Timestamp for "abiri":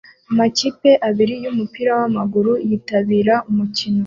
1.07-1.33